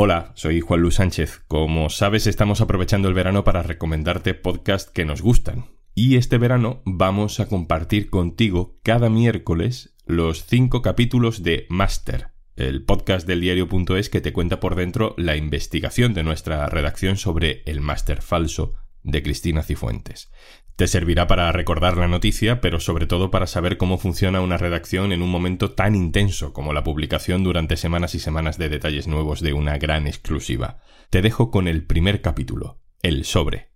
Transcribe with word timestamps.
Hola, 0.00 0.30
soy 0.36 0.60
Juan 0.60 0.80
Luis 0.80 0.94
Sánchez. 0.94 1.42
Como 1.48 1.90
sabes, 1.90 2.28
estamos 2.28 2.60
aprovechando 2.60 3.08
el 3.08 3.14
verano 3.14 3.42
para 3.42 3.64
recomendarte 3.64 4.32
podcasts 4.32 4.92
que 4.92 5.04
nos 5.04 5.22
gustan. 5.22 5.72
Y 5.92 6.14
este 6.14 6.38
verano 6.38 6.82
vamos 6.84 7.40
a 7.40 7.48
compartir 7.48 8.08
contigo 8.08 8.78
cada 8.84 9.10
miércoles 9.10 9.96
los 10.06 10.44
cinco 10.46 10.82
capítulos 10.82 11.42
de 11.42 11.66
Master, 11.68 12.28
el 12.54 12.84
podcast 12.84 13.26
del 13.26 13.40
diario.es 13.40 14.08
que 14.08 14.20
te 14.20 14.32
cuenta 14.32 14.60
por 14.60 14.76
dentro 14.76 15.16
la 15.18 15.34
investigación 15.34 16.14
de 16.14 16.22
nuestra 16.22 16.64
redacción 16.68 17.16
sobre 17.16 17.64
el 17.66 17.80
máster 17.80 18.22
falso 18.22 18.74
de 19.02 19.24
Cristina 19.24 19.64
Cifuentes. 19.64 20.30
Te 20.78 20.86
servirá 20.86 21.26
para 21.26 21.50
recordar 21.50 21.96
la 21.96 22.06
noticia, 22.06 22.60
pero 22.60 22.78
sobre 22.78 23.08
todo 23.08 23.32
para 23.32 23.48
saber 23.48 23.78
cómo 23.78 23.98
funciona 23.98 24.40
una 24.40 24.58
redacción 24.58 25.10
en 25.10 25.22
un 25.22 25.28
momento 25.28 25.72
tan 25.72 25.96
intenso 25.96 26.52
como 26.52 26.72
la 26.72 26.84
publicación 26.84 27.42
durante 27.42 27.76
semanas 27.76 28.14
y 28.14 28.20
semanas 28.20 28.58
de 28.58 28.68
detalles 28.68 29.08
nuevos 29.08 29.40
de 29.40 29.54
una 29.54 29.76
gran 29.76 30.06
exclusiva. 30.06 30.78
Te 31.10 31.20
dejo 31.20 31.50
con 31.50 31.66
el 31.66 31.84
primer 31.84 32.22
capítulo, 32.22 32.78
el 33.02 33.24
sobre. 33.24 33.72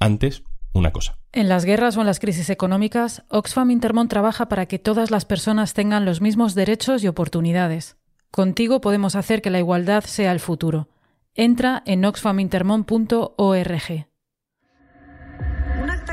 Antes, 0.00 0.42
una 0.72 0.90
cosa. 0.90 1.20
En 1.30 1.48
las 1.48 1.64
guerras 1.64 1.96
o 1.96 2.00
en 2.00 2.06
las 2.06 2.18
crisis 2.18 2.50
económicas, 2.50 3.22
Oxfam 3.28 3.70
Intermont 3.70 4.10
trabaja 4.10 4.48
para 4.48 4.66
que 4.66 4.80
todas 4.80 5.12
las 5.12 5.26
personas 5.26 5.74
tengan 5.74 6.04
los 6.04 6.20
mismos 6.20 6.56
derechos 6.56 7.04
y 7.04 7.06
oportunidades. 7.06 7.98
Contigo 8.32 8.80
podemos 8.80 9.14
hacer 9.14 9.42
que 9.42 9.50
la 9.50 9.60
igualdad 9.60 10.02
sea 10.02 10.32
el 10.32 10.40
futuro. 10.40 10.88
Entra 11.36 11.84
en 11.86 12.04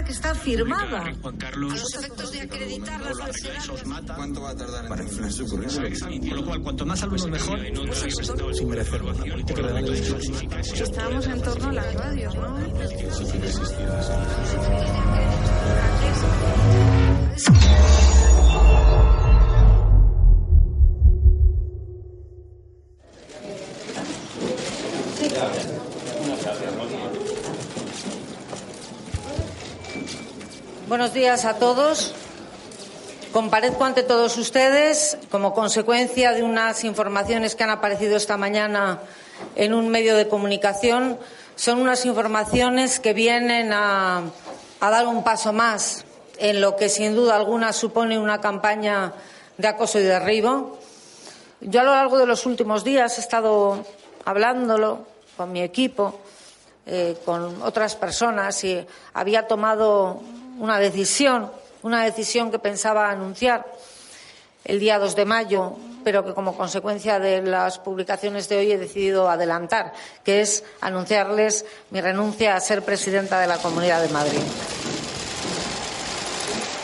que 0.03 0.11
está 0.11 0.35
firmada. 0.35 1.13
Juan 1.21 1.37
Carlos. 1.37 1.73
A 1.73 1.75
los 1.75 1.93
efectos 1.95 2.31
de 2.31 2.41
acreditar 2.41 3.01
la 3.01 3.15
falsedad. 3.15 4.15
¿Cuánto 4.15 4.41
va 4.41 4.49
a 4.51 4.55
tardar 4.55 4.83
en 4.83 4.89
Para 4.89 5.03
inflar 5.03 5.31
su 5.31 5.47
currículum? 5.47 6.29
Con 6.29 6.37
lo 6.37 6.45
cual, 6.45 6.61
cuanto 6.61 6.85
más 6.85 7.03
alumnos 7.03 7.27
mejor. 7.27 7.59
Sin 8.53 8.69
merecer 8.69 9.01
una 9.01 9.13
política 9.13 9.61
de 9.61 9.93
Estábamos 10.61 11.27
en 11.27 11.41
torno 11.41 11.69
a 11.69 11.73
las 11.73 11.93
radios, 11.93 12.35
¿no? 12.35 12.57
Buenos 30.93 31.15
días 31.15 31.45
a 31.45 31.55
todos. 31.55 32.13
Comparezco 33.31 33.83
ante 33.83 34.03
todos 34.03 34.37
ustedes 34.37 35.17
como 35.31 35.55
consecuencia 35.55 36.33
de 36.33 36.43
unas 36.43 36.83
informaciones 36.83 37.55
que 37.55 37.63
han 37.63 37.71
aparecido 37.71 38.15
esta 38.15 38.37
mañana 38.37 38.99
en 39.55 39.73
un 39.73 39.89
medio 39.89 40.15
de 40.15 40.27
comunicación. 40.27 41.17
Son 41.55 41.79
unas 41.81 42.05
informaciones 42.05 42.99
que 42.99 43.13
vienen 43.13 43.73
a, 43.73 44.21
dar 44.79 45.07
un 45.07 45.23
paso 45.23 45.51
más 45.51 46.05
en 46.37 46.61
lo 46.61 46.75
que 46.75 46.89
sin 46.89 47.15
duda 47.15 47.37
alguna 47.37 47.73
supone 47.73 48.19
una 48.19 48.39
campaña 48.39 49.13
de 49.57 49.67
acoso 49.67 49.99
y 49.99 50.03
derribo. 50.03 50.77
Yo 51.59 51.81
a 51.81 51.85
lo 51.85 51.91
largo 51.91 52.19
de 52.19 52.27
los 52.27 52.45
últimos 52.45 52.83
días 52.83 53.17
he 53.17 53.21
estado 53.21 53.83
hablándolo 54.25 55.07
con 55.37 55.51
mi 55.51 55.63
equipo, 55.63 56.19
eh, 56.85 57.17
con 57.25 57.63
otras 57.63 57.95
personas 57.95 58.63
y 58.63 58.85
había 59.15 59.47
tomado 59.47 60.21
una 60.59 60.79
decisión, 60.79 61.51
una 61.81 62.03
decisión 62.03 62.51
que 62.51 62.59
pensaba 62.59 63.09
anunciar 63.09 63.65
el 64.65 64.79
día 64.79 64.99
2 64.99 65.15
de 65.15 65.25
mayo, 65.25 65.75
pero 66.03 66.25
que 66.25 66.33
como 66.33 66.55
consecuencia 66.55 67.19
de 67.19 67.41
las 67.41 67.79
publicaciones 67.79 68.47
de 68.49 68.57
hoy 68.57 68.71
he 68.71 68.77
decidido 68.77 69.29
adelantar, 69.29 69.93
que 70.23 70.41
es 70.41 70.63
anunciarles 70.81 71.65
mi 71.91 72.01
renuncia 72.01 72.55
a 72.55 72.59
ser 72.59 72.83
presidenta 72.83 73.39
de 73.39 73.47
la 73.47 73.57
Comunidad 73.57 74.01
de 74.01 74.09
Madrid. 74.09 74.41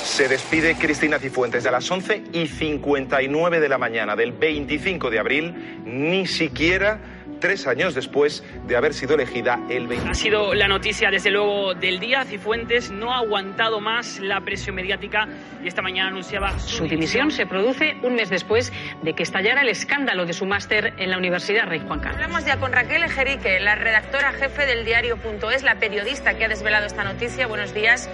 Se 0.03 0.27
despide 0.27 0.75
Cristina 0.75 1.19
Cifuentes 1.19 1.63
de 1.63 1.71
las 1.71 1.89
11 1.89 2.23
y 2.33 2.47
59 2.47 3.59
de 3.59 3.69
la 3.69 3.77
mañana 3.77 4.15
del 4.15 4.33
25 4.33 5.09
de 5.09 5.19
abril, 5.19 5.81
ni 5.85 6.27
siquiera 6.27 7.18
tres 7.39 7.67
años 7.67 7.95
después 7.95 8.43
de 8.67 8.75
haber 8.75 8.93
sido 8.93 9.15
elegida 9.15 9.59
el 9.69 9.87
20. 9.87 10.09
Ha 10.09 10.13
sido 10.13 10.53
la 10.53 10.67
noticia, 10.67 11.09
desde 11.09 11.31
luego, 11.31 11.73
del 11.73 11.99
día. 11.99 12.23
Cifuentes 12.25 12.91
no 12.91 13.13
ha 13.13 13.19
aguantado 13.19 13.79
más 13.79 14.19
la 14.19 14.41
presión 14.41 14.75
mediática 14.75 15.27
y 15.63 15.67
esta 15.67 15.81
mañana 15.81 16.09
anunciaba 16.09 16.57
su, 16.59 16.77
su 16.77 16.87
dimisión. 16.87 17.31
Se 17.31 17.45
produce 17.45 17.97
un 18.03 18.15
mes 18.15 18.29
después 18.29 18.71
de 19.01 19.13
que 19.13 19.23
estallara 19.23 19.61
el 19.61 19.69
escándalo 19.69 20.25
de 20.25 20.33
su 20.33 20.45
máster 20.45 20.93
en 20.97 21.09
la 21.09 21.17
Universidad 21.17 21.67
Rey 21.67 21.79
Juan 21.79 21.99
Carlos. 21.99 22.21
Hablamos 22.21 22.45
ya 22.45 22.57
con 22.57 22.71
Raquel 22.71 23.03
Ejerique, 23.03 23.59
la 23.59 23.75
redactora 23.75 24.31
jefe 24.33 24.65
del 24.65 24.85
diario.es, 24.85 25.63
la 25.63 25.75
periodista 25.75 26.37
que 26.37 26.45
ha 26.45 26.47
desvelado 26.47 26.85
esta 26.85 27.03
noticia. 27.03 27.47
Buenos 27.47 27.73
días, 27.73 28.09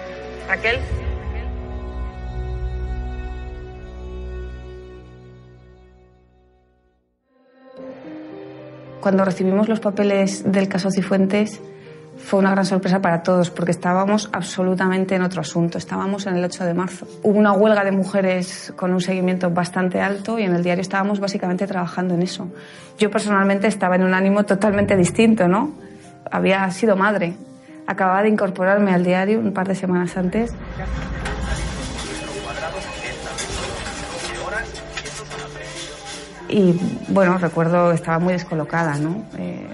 Raquel. 0.48 0.78
Cuando 9.06 9.24
recibimos 9.24 9.68
los 9.68 9.78
papeles 9.78 10.42
del 10.50 10.66
caso 10.66 10.90
Cifuentes 10.90 11.60
fue 12.18 12.40
una 12.40 12.50
gran 12.50 12.66
sorpresa 12.66 13.00
para 13.00 13.22
todos 13.22 13.50
porque 13.50 13.70
estábamos 13.70 14.28
absolutamente 14.32 15.14
en 15.14 15.22
otro 15.22 15.42
asunto. 15.42 15.78
Estábamos 15.78 16.26
en 16.26 16.34
el 16.34 16.44
8 16.44 16.64
de 16.64 16.74
marzo. 16.74 17.06
Hubo 17.22 17.38
una 17.38 17.52
huelga 17.52 17.84
de 17.84 17.92
mujeres 17.92 18.72
con 18.74 18.92
un 18.92 19.00
seguimiento 19.00 19.48
bastante 19.48 20.00
alto 20.00 20.40
y 20.40 20.42
en 20.42 20.56
el 20.56 20.64
diario 20.64 20.82
estábamos 20.82 21.20
básicamente 21.20 21.68
trabajando 21.68 22.14
en 22.14 22.22
eso. 22.22 22.48
Yo 22.98 23.08
personalmente 23.08 23.68
estaba 23.68 23.94
en 23.94 24.02
un 24.02 24.12
ánimo 24.12 24.42
totalmente 24.42 24.96
distinto, 24.96 25.46
¿no? 25.46 25.70
Había 26.28 26.68
sido 26.72 26.96
madre. 26.96 27.36
Acababa 27.86 28.24
de 28.24 28.30
incorporarme 28.30 28.92
al 28.92 29.04
diario 29.04 29.38
un 29.38 29.52
par 29.52 29.68
de 29.68 29.76
semanas 29.76 30.16
antes. 30.16 30.52
Y 36.48 36.78
bueno, 37.08 37.38
recuerdo, 37.38 37.92
estaba 37.92 38.18
muy 38.18 38.32
descolocada, 38.32 38.96
¿no? 38.98 39.24
Eh, 39.38 39.66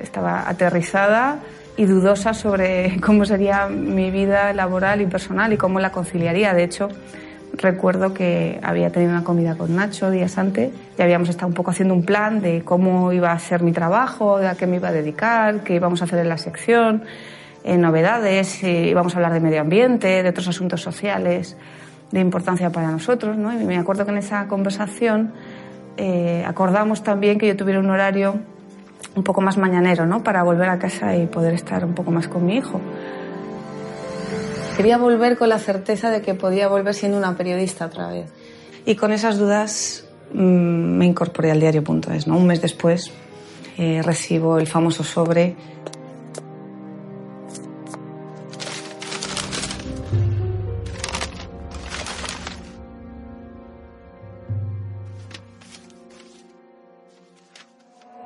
estaba 0.00 0.48
aterrizada 0.48 1.38
y 1.76 1.84
dudosa 1.86 2.34
sobre 2.34 3.00
cómo 3.04 3.24
sería 3.24 3.68
mi 3.68 4.10
vida 4.10 4.52
laboral 4.52 5.00
y 5.00 5.06
personal 5.06 5.52
y 5.52 5.56
cómo 5.56 5.80
la 5.80 5.90
conciliaría. 5.90 6.52
De 6.52 6.64
hecho, 6.64 6.88
recuerdo 7.54 8.12
que 8.12 8.60
había 8.62 8.90
tenido 8.90 9.12
una 9.12 9.24
comida 9.24 9.56
con 9.56 9.74
Nacho 9.74 10.10
días 10.10 10.36
antes 10.38 10.70
y 10.98 11.02
habíamos 11.02 11.28
estado 11.28 11.48
un 11.48 11.54
poco 11.54 11.70
haciendo 11.70 11.94
un 11.94 12.04
plan 12.04 12.40
de 12.40 12.62
cómo 12.62 13.12
iba 13.12 13.32
a 13.32 13.38
ser 13.38 13.62
mi 13.62 13.72
trabajo, 13.72 14.38
de 14.38 14.48
a 14.48 14.54
qué 14.54 14.66
me 14.66 14.76
iba 14.76 14.88
a 14.88 14.92
dedicar, 14.92 15.62
qué 15.62 15.74
íbamos 15.74 16.02
a 16.02 16.04
hacer 16.04 16.18
en 16.18 16.28
la 16.28 16.38
sección, 16.38 17.04
en 17.64 17.80
novedades, 17.80 18.62
íbamos 18.62 19.14
a 19.14 19.18
hablar 19.18 19.32
de 19.32 19.40
medio 19.40 19.60
ambiente, 19.60 20.22
de 20.22 20.28
otros 20.28 20.48
asuntos 20.48 20.82
sociales 20.82 21.56
de 22.10 22.20
importancia 22.20 22.70
para 22.70 22.90
nosotros. 22.90 23.36
¿no? 23.36 23.52
Y 23.52 23.64
me 23.64 23.76
acuerdo 23.76 24.04
que 24.04 24.12
en 24.12 24.18
esa 24.18 24.46
conversación 24.46 25.32
eh, 25.98 26.44
acordamos 26.46 27.02
también 27.02 27.38
que 27.38 27.48
yo 27.48 27.56
tuviera 27.56 27.80
un 27.80 27.90
horario 27.90 28.38
un 29.16 29.24
poco 29.24 29.40
más 29.40 29.58
mañanero, 29.58 30.06
¿no? 30.06 30.22
Para 30.22 30.44
volver 30.44 30.68
a 30.68 30.78
casa 30.78 31.16
y 31.16 31.26
poder 31.26 31.54
estar 31.54 31.84
un 31.84 31.94
poco 31.94 32.12
más 32.12 32.28
con 32.28 32.46
mi 32.46 32.56
hijo. 32.56 32.80
Quería 34.76 34.96
volver 34.96 35.36
con 35.36 35.48
la 35.48 35.58
certeza 35.58 36.10
de 36.10 36.22
que 36.22 36.34
podía 36.34 36.68
volver 36.68 36.94
siendo 36.94 37.18
una 37.18 37.36
periodista 37.36 37.86
otra 37.86 38.08
vez. 38.10 38.32
Y 38.86 38.94
con 38.94 39.10
esas 39.10 39.38
dudas 39.38 40.06
mmm, 40.32 40.38
me 40.38 41.04
incorporé 41.04 41.50
al 41.50 41.58
diario.es, 41.58 42.28
¿no? 42.28 42.36
Un 42.36 42.46
mes 42.46 42.62
después 42.62 43.10
eh, 43.76 44.00
recibo 44.04 44.58
el 44.58 44.68
famoso 44.68 45.02
sobre 45.02 45.56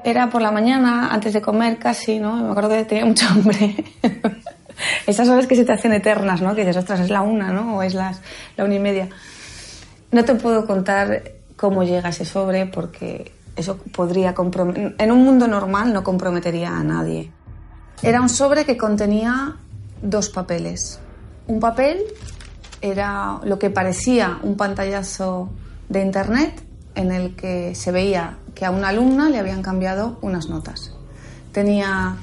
Era 0.05 0.31
por 0.31 0.43
la 0.43 0.51
mañana, 0.51 1.09
antes 1.13 1.33
de 1.33 1.41
comer 1.41 1.79
casi, 1.79 2.19
¿no? 2.19 2.37
Me 2.37 2.51
acuerdo 2.51 2.71
que 2.71 2.85
tenía 2.85 3.07
mucha 3.07 3.29
hambre. 3.29 3.85
Esas 5.07 5.29
horas 5.29 5.47
que 5.47 5.55
se 5.55 5.65
te 5.65 5.73
hacen 5.73 5.93
eternas, 5.93 6.43
¿no? 6.43 6.55
Que 6.55 6.63
dices, 6.63 6.79
ostras, 6.79 7.01
es 7.01 7.11
la 7.11 7.23
una, 7.23 7.53
¿no? 7.53 7.77
O 7.77 7.83
es 7.83 7.95
las, 7.95 8.21
la 8.57 8.65
una 8.65 8.75
y 8.75 8.79
media. 8.81 9.09
No 10.11 10.25
te 10.25 10.35
puedo 10.35 10.67
contar 10.67 11.23
cómo 11.57 11.85
llega 11.85 12.09
ese 12.09 12.25
sobre 12.25 12.67
porque 12.67 13.33
eso 13.57 13.77
podría 13.77 14.35
comprometer... 14.35 14.95
En 14.99 15.13
un 15.13 15.25
mundo 15.25 15.47
normal 15.47 15.93
no 15.93 16.03
comprometería 16.03 16.77
a 16.77 16.83
nadie. 16.83 17.31
Era 18.03 18.21
un 18.21 18.29
sobre 18.29 18.65
que 18.65 18.77
contenía 18.77 19.57
dos 20.03 20.29
papeles. 20.31 20.99
Un 21.47 21.61
papel 21.61 22.03
era 22.81 23.39
lo 23.45 23.59
que 23.59 23.71
parecía 23.71 24.39
un 24.43 24.57
pantallazo 24.57 25.51
de 25.89 26.03
internet 26.03 26.65
en 26.95 27.13
el 27.13 27.35
que 27.37 27.75
se 27.75 27.93
veía 27.93 28.39
que 28.55 28.65
a 28.65 28.71
una 28.71 28.89
alumna 28.89 29.31
le 29.31 29.39
habían 29.39 29.63
cambiado 29.63 30.19
unas 30.23 30.49
notas. 30.49 30.93
Tenía 31.53 32.17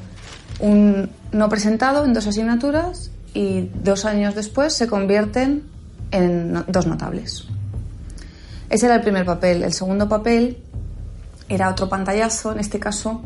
un 0.60 1.10
no 1.32 1.50
presentado 1.50 2.06
en 2.06 2.14
dos 2.14 2.28
asignaturas 2.28 3.12
y 3.34 3.70
dos 3.84 4.06
años 4.06 4.36
después 4.36 4.74
se 4.74 4.88
convierten 4.88 5.64
en 6.12 6.64
dos 6.68 6.88
notables. 6.88 7.46
Ese 8.70 8.86
era 8.86 8.96
el 8.96 9.02
primer 9.02 9.26
papel. 9.26 9.64
El 9.64 9.74
segundo 9.74 10.08
papel 10.08 10.58
era 11.48 11.70
otro 11.70 11.90
pantallazo, 11.90 12.52
en 12.52 12.60
este 12.60 12.80
caso 12.80 13.22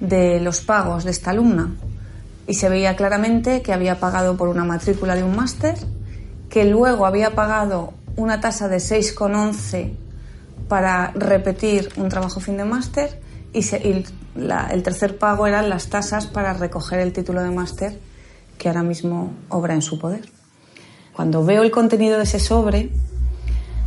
de 0.00 0.40
los 0.40 0.60
pagos 0.60 1.04
de 1.04 1.10
esta 1.10 1.30
alumna 1.30 1.74
y 2.48 2.54
se 2.54 2.70
veía 2.70 2.96
claramente 2.96 3.60
que 3.62 3.74
había 3.74 4.00
pagado 4.00 4.36
por 4.36 4.48
una 4.48 4.64
matrícula 4.64 5.14
de 5.14 5.22
un 5.22 5.36
máster, 5.36 5.76
que 6.48 6.64
luego 6.64 7.04
había 7.04 7.34
pagado 7.34 7.92
una 8.16 8.40
tasa 8.40 8.68
de 8.68 8.78
6,11 8.78 9.92
para 10.68 11.12
repetir 11.14 11.88
un 11.96 12.08
trabajo 12.08 12.40
fin 12.40 12.56
de 12.56 12.64
máster 12.64 13.20
y, 13.52 13.60
el 13.70 14.82
tercer 14.82 15.18
pago 15.18 15.46
eran 15.46 15.68
las 15.68 15.88
tasas 15.88 16.26
para 16.26 16.52
recoger 16.52 17.00
el 17.00 17.12
título 17.12 17.42
de 17.42 17.50
máster 17.50 17.98
que 18.58 18.68
ahora 18.68 18.82
mismo 18.82 19.32
obra 19.48 19.74
en 19.74 19.82
su 19.82 19.98
poder. 19.98 20.28
Cuando 21.12 21.44
veo 21.44 21.62
el 21.62 21.70
contenido 21.70 22.18
de 22.18 22.24
ese 22.24 22.38
sobre 22.38 22.90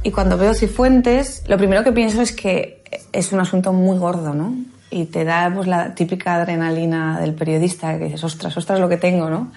y 0.04 0.12
cuando 0.12 0.38
veo 0.38 0.54
Cifuentes, 0.54 1.44
lo 1.48 1.58
primero 1.58 1.84
que 1.84 1.92
pienso 1.92 2.22
es 2.22 2.32
que 2.32 2.84
es 3.12 3.32
un 3.32 3.40
asunto 3.40 3.72
muy 3.72 3.98
gordo, 3.98 4.34
¿no? 4.34 4.56
Y 4.90 5.06
te 5.06 5.24
da 5.24 5.52
pues, 5.54 5.68
la 5.68 5.96
típica 5.96 6.36
adrenalina 6.36 7.20
del 7.20 7.34
periodista, 7.34 7.98
que 7.98 8.06
dices, 8.06 8.24
ostras, 8.24 8.58
ostras, 8.58 8.80
lo 8.80 8.90
que 8.90 8.98
tengo, 8.98 9.30
¿no? 9.30 9.52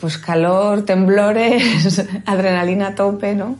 Pues 0.00 0.18
calor, 0.18 0.84
temblores, 0.84 2.04
adrenalina 2.26 2.88
a 2.88 2.94
tope, 2.94 3.34
¿no? 3.34 3.56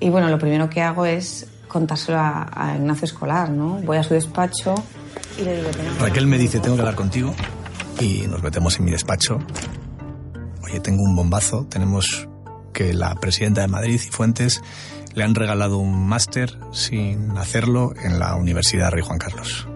Y 0.00 0.10
bueno, 0.10 0.28
lo 0.28 0.38
primero 0.38 0.68
que 0.68 0.82
hago 0.82 1.06
es 1.06 1.46
contárselo 1.68 2.18
a, 2.18 2.74
Ignacio 2.76 3.04
Escolar, 3.04 3.50
¿no? 3.50 3.80
Voy 3.82 3.96
a 3.96 4.02
su 4.02 4.14
despacho 4.14 4.74
y 5.38 5.42
le 5.42 5.56
digo... 5.56 5.70
Raquel 6.00 6.26
me 6.26 6.38
dice, 6.38 6.60
tengo 6.60 6.76
que 6.76 6.82
hablar 6.82 6.94
contigo 6.94 7.34
y 8.00 8.26
nos 8.28 8.42
metemos 8.42 8.78
en 8.78 8.84
mi 8.84 8.90
despacho. 8.90 9.38
Oye, 10.62 10.80
tengo 10.80 11.02
un 11.02 11.16
bombazo, 11.16 11.66
tenemos 11.66 12.28
que 12.72 12.92
la 12.92 13.14
presidenta 13.14 13.62
de 13.62 13.68
Madrid 13.68 13.94
y 13.94 14.10
Fuentes 14.10 14.62
le 15.14 15.24
han 15.24 15.34
regalado 15.34 15.78
un 15.78 16.06
máster 16.06 16.58
sin 16.72 17.30
hacerlo 17.38 17.94
en 18.02 18.18
la 18.18 18.34
Universidad 18.36 18.90
Rey 18.90 19.02
Juan 19.02 19.18
Carlos. 19.18 19.66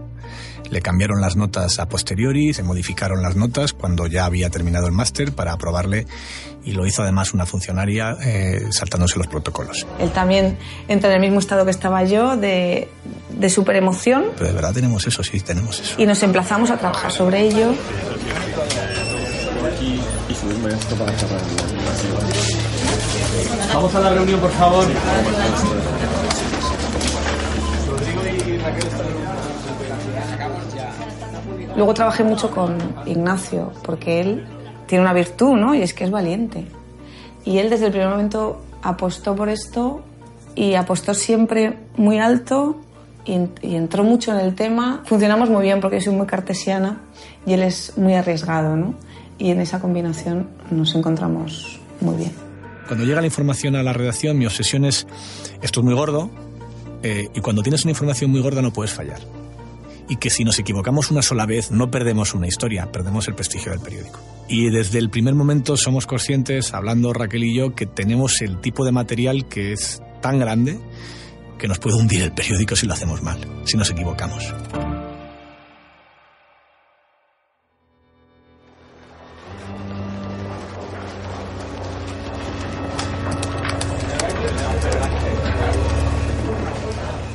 Le 0.71 0.81
cambiaron 0.81 1.21
las 1.21 1.37
notas 1.37 1.79
a 1.79 1.89
posteriori, 1.89 2.55
se 2.55 2.63
modificaron 2.63 3.23
las 3.23 3.37
notas 3.37 3.73
cuando 3.73 4.07
ya 4.07 4.25
había 4.25 4.51
terminado 4.51 4.87
el 4.87 4.93
máster 4.93 5.33
para 5.33 5.53
aprobarle 5.53 6.07
y 6.65 6.73
lo 6.73 6.87
hizo 6.87 7.03
además 7.03 7.33
una 7.33 7.47
funcionaria 7.47 8.17
eh, 8.23 8.69
saltándose 8.71 9.19
los 9.19 9.27
protocolos. 9.27 9.87
Él 9.99 10.11
también 10.11 10.59
entra 10.89 11.11
en 11.11 11.17
el 11.17 11.21
mismo 11.23 11.41
estado 11.41 11.65
que 11.65 11.71
estaba 11.71 12.05
yo 12.05 12.37
de, 12.37 12.89
de 13.31 13.51
super 13.51 13.77
emoción. 13.77 14.27
Pero 14.37 14.49
de 14.49 14.55
verdad 14.55 14.73
tenemos 14.73 15.07
eso, 15.07 15.23
sí, 15.23 15.41
tenemos 15.41 15.81
eso. 15.81 15.95
Y 15.99 16.07
nos 16.07 16.23
emplazamos 16.23 16.71
a 16.71 16.77
trabajar 16.77 17.11
sobre 17.11 17.41
ello. 17.43 17.75
Vamos 23.75 23.95
a 23.95 24.01
la 24.01 24.11
reunión, 24.11 24.41
por 24.41 24.51
favor. 24.53 24.87
Luego 31.81 31.95
trabajé 31.95 32.25
mucho 32.25 32.51
con 32.51 32.77
Ignacio, 33.07 33.73
porque 33.83 34.21
él 34.21 34.45
tiene 34.87 35.01
una 35.01 35.15
virtud, 35.15 35.57
¿no? 35.57 35.75
Y 35.75 35.81
es 35.81 35.95
que 35.95 36.05
es 36.05 36.11
valiente. 36.11 36.67
Y 37.47 37.57
él 37.57 37.71
desde 37.71 37.87
el 37.87 37.93
primer 37.93 38.11
momento 38.11 38.61
apostó 38.83 39.35
por 39.35 39.49
esto 39.49 40.03
y 40.55 40.75
apostó 40.75 41.15
siempre 41.15 41.79
muy 41.97 42.19
alto 42.19 42.79
y, 43.25 43.49
entró 43.63 44.05
mucho 44.05 44.31
en 44.31 44.41
el 44.41 44.55
tema. 44.55 45.05
Funcionamos 45.07 45.49
muy 45.49 45.63
bien 45.63 45.81
porque 45.81 46.01
yo 46.01 46.03
soy 46.03 46.15
muy 46.17 46.27
cartesiana 46.27 47.01
y 47.47 47.55
él 47.55 47.63
es 47.63 47.97
muy 47.97 48.13
arriesgado, 48.13 48.77
¿no? 48.77 48.95
Y 49.39 49.51
en 49.51 49.63
esa 49.63 49.81
combinación 49.81 50.51
nos 50.71 50.95
encontramos 50.95 51.81
muy 52.03 52.17
bien. 52.17 52.33
Cuando 52.89 53.07
llega 53.07 53.23
la 53.23 53.27
información 53.27 53.75
a 53.75 53.83
la 53.83 53.95
redacción, 53.95 54.37
mi 54.37 54.45
obsesión 54.45 54.85
es, 54.85 55.07
esto 55.63 55.81
es 55.81 55.85
muy 55.85 55.95
gordo, 55.95 56.29
eh, 57.03 57.31
y 57.35 57.41
cuando 57.41 57.63
tienes 57.63 57.85
una 57.85 57.93
información 57.93 58.31
muy 58.33 58.43
gorda 58.43 58.61
no 58.61 58.71
puedes 58.71 58.93
fallar 58.93 59.40
y 60.11 60.17
que 60.17 60.29
si 60.29 60.45
nos 60.45 60.59
equivocamos 60.59 61.13
una 61.13 61.23
sola 61.23 61.47
vez 61.47 61.71
no 61.71 61.89
perdemos 61.91 62.35
una 62.35 62.49
historia, 62.49 62.91
perdemos 62.91 63.29
el 63.29 63.37
prestigio 63.37 63.71
del 63.71 63.81
periódico. 63.81 64.19
Y 64.49 64.69
desde 64.69 64.99
el 64.99 65.09
primer 65.09 65.37
momento 65.37 65.77
somos 65.77 66.07
conscientes, 66.07 66.75
hablando 66.75 67.13
Raquel 67.13 67.45
y 67.45 67.55
yo, 67.55 67.77
que 67.77 67.87
tenemos 67.87 68.43
el 68.43 68.61
tipo 68.61 68.85
de 68.85 68.91
material 68.91 69.47
que 69.47 69.73
es 69.73 70.03
tan 70.21 70.41
grande 70.41 70.81
que 71.59 71.69
nos 71.69 71.79
puede 71.79 71.97
hundir 71.97 72.23
el 72.23 72.33
periódico 72.33 72.75
si 72.75 72.87
lo 72.87 72.95
hacemos 72.95 73.23
mal, 73.23 73.39
si 73.65 73.77
nos 73.77 73.89
equivocamos. 73.91 74.53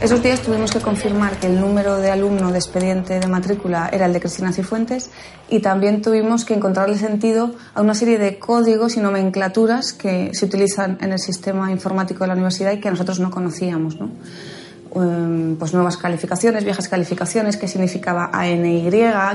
Esos 0.05 0.21
días 0.21 0.43
tuvimos 0.43 0.69
que 0.69 0.81
confirmar 0.81 1.39
que 1.39 1.47
el 1.47 1.59
número 1.59 1.97
de 1.97 2.11
alumno 2.11 2.51
de 2.51 2.59
expediente 2.59 3.19
de 3.19 3.25
matrícula 3.25 3.89
era 3.91 4.05
el 4.05 4.13
de 4.13 4.19
Cristina 4.19 4.53
Cifuentes 4.53 5.09
y 5.49 5.61
también 5.61 6.03
tuvimos 6.03 6.45
que 6.45 6.53
encontrarle 6.53 6.95
sentido 6.95 7.55
a 7.73 7.81
una 7.81 7.95
serie 7.95 8.19
de 8.19 8.37
códigos 8.37 8.97
y 8.97 8.99
nomenclaturas 8.99 9.93
que 9.93 10.29
se 10.35 10.45
utilizan 10.45 10.99
en 11.01 11.11
el 11.11 11.17
sistema 11.17 11.71
informático 11.71 12.23
de 12.23 12.27
la 12.27 12.33
universidad 12.35 12.73
y 12.73 12.79
que 12.79 12.91
nosotros 12.91 13.19
no 13.19 13.31
conocíamos. 13.31 13.99
¿no? 13.99 14.11
Em, 14.93 15.55
pues 15.55 15.73
nuevas 15.73 15.97
calificaciones, 15.97 16.63
viejas 16.63 16.87
calificaciones, 16.87 17.57
qué 17.57 17.67
significaba 17.67 18.29
ANY, 18.31 18.87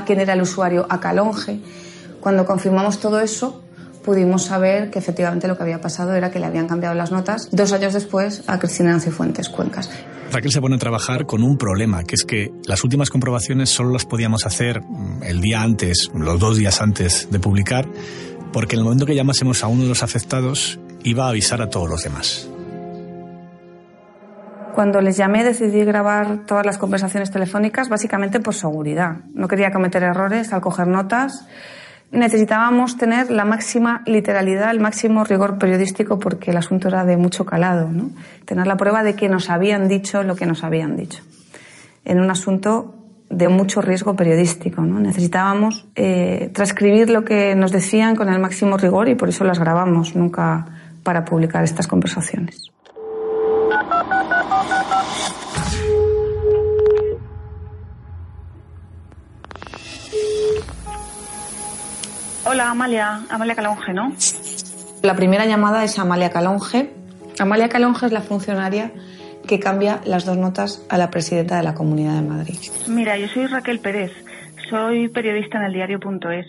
quién 0.07 0.21
era 0.21 0.35
el 0.35 0.43
usuario 0.43 0.87
Acalonge. 0.89 1.59
Cuando 2.21 2.47
confirmamos 2.47 3.01
todo 3.01 3.19
eso, 3.19 3.61
pudimos 4.05 4.45
saber 4.45 4.91
que 4.91 4.99
efectivamente 4.99 5.49
lo 5.49 5.57
que 5.57 5.63
había 5.63 5.81
pasado 5.81 6.15
era 6.15 6.31
que 6.31 6.39
le 6.39 6.47
habían 6.47 6.69
cambiado 6.69 6.95
las 6.95 7.11
notas 7.11 7.49
dos 7.51 7.73
años 7.73 7.93
después 7.93 8.43
a 8.47 8.59
Cristina 8.59 8.99
Cifuentes 9.01 9.49
Cuencas. 9.49 9.91
Raquel 10.33 10.53
se 10.53 10.61
pone 10.61 10.77
a 10.77 10.79
trabajar 10.79 11.27
con 11.27 11.43
un 11.43 11.59
problema, 11.59 12.05
que 12.05 12.15
es 12.15 12.25
que 12.25 12.53
las 12.65 12.85
últimas 12.85 13.11
comprobaciones 13.11 13.69
solo 13.69 13.91
las 13.91 14.07
podíamos 14.07 14.47
hacer 14.47 14.81
mm, 14.81 15.25
el 15.25 15.41
día 15.41 15.63
antes, 15.63 16.11
los 16.15 16.39
dos 16.39 16.57
días 16.57 16.81
antes 16.81 17.29
de 17.31 17.41
publicar, 17.41 17.87
porque 18.53 18.77
en 18.77 18.81
el 18.81 18.85
momento 18.85 19.07
que 19.07 19.15
llamásemos 19.15 19.65
a 19.65 19.67
uno 19.67 19.83
de 19.83 19.89
los 19.89 20.03
afectados 20.03 20.79
iba 21.03 21.27
a 21.27 21.31
avisar 21.31 21.63
a 21.63 21.69
todos 21.69 21.89
los 21.89 22.03
demás. 22.05 22.49
Cuando 24.75 25.01
les 25.01 25.17
llamé 25.17 25.43
decidí 25.43 25.85
grabar 25.85 26.47
todas 26.47 26.65
las 26.65 26.79
conversaciones 26.79 27.31
telefónicas 27.31 27.89
básicamente 27.89 28.39
por 28.41 28.55
seguridad. 28.55 29.25
No 29.35 29.49
quería 29.49 29.73
cometer 29.73 30.05
errores 30.05 30.53
al 30.53 30.61
coger 30.61 30.87
notas 30.87 31.45
necesitábamos 32.13 32.97
tener 32.97 33.31
la 33.31 33.45
máxima 33.45 34.03
literalidad, 34.07 34.71
el 34.71 34.81
máximo 34.81 35.25
rigor 35.25 35.59
periodístico 35.59 36.19
porque 36.19 36.51
el 36.51 36.57
asunto 36.57 36.89
era 36.89 37.05
de 37.05 37.17
mucho 37.17 37.45
calado, 37.45 37.89
¿no? 37.91 38.11
tener 38.45 38.67
la 38.67 38.77
prueba 38.77 39.03
de 39.03 39.15
que 39.15 39.29
nos 39.29 39.51
habían 39.51 39.89
dicho 39.89 40.23
lo 40.23 40.35
que 40.35 40.47
nos 40.47 40.65
habían 40.65 40.97
dicho, 40.97 41.23
en 42.05 42.21
un 42.21 42.31
asunto 42.31 42.97
de 43.29 43.49
mucho 43.49 43.81
riesgo 43.81 44.17
periodístico. 44.17 44.83
¿no? 44.83 44.99
Necesitábamos 44.99 45.87
eh, 45.95 46.51
transcribir 46.53 47.11
lo 47.11 47.25
que 47.25 47.55
nos 47.55 47.71
decían 47.71 48.17
con 48.17 48.29
el 48.29 48.41
máximo 48.41 48.77
rigor 48.77 49.09
y 49.09 49.15
por 49.15 49.29
eso 49.29 49.45
las 49.45 49.61
grabamos, 49.61 50.17
nunca 50.17 50.67
para 51.05 51.25
publicar 51.25 51.63
estas 51.63 51.87
conversaciones. 51.87 52.71
Hola, 62.51 62.73
Amalia. 62.73 63.21
Amalia 63.31 63.55
Calonge, 63.55 63.93
¿no? 63.93 64.11
La 65.05 65.15
primera 65.15 65.47
llamada 65.47 65.85
es 65.85 65.97
Amalia 66.01 66.31
Calonge. 66.31 66.91
Amalia 67.39 67.69
Calonge 67.69 68.07
es 68.07 68.13
la 68.13 68.23
funcionaria 68.23 68.91
que 69.47 69.61
cambia 69.61 70.01
las 70.05 70.27
dos 70.27 70.37
notas 70.37 70.85
a 70.91 70.99
la 70.99 71.11
presidenta 71.11 71.59
de 71.59 71.63
la 71.63 71.75
Comunidad 71.75 72.15
de 72.15 72.29
Madrid. 72.29 72.57
Mira, 72.89 73.17
yo 73.19 73.29
soy 73.29 73.47
Raquel 73.47 73.79
Pérez. 73.79 74.11
Soy 74.69 75.07
periodista 75.11 75.59
en 75.59 75.65
el 75.67 75.75
diario.es. 75.75 76.47